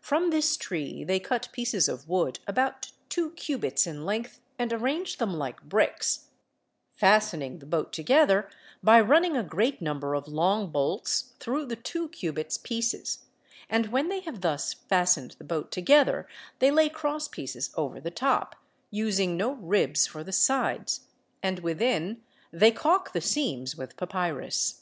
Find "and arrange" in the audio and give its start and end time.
4.58-5.18